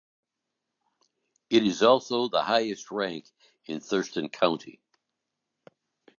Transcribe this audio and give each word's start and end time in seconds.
It 1.51 1.63
is 1.63 1.83
also 1.83 2.27
the 2.27 2.41
highest 2.41 2.89
rank 2.89 3.25
in 3.67 3.81
Thurston 3.81 4.29
County. 4.29 4.81